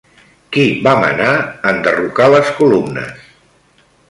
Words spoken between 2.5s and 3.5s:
columnes?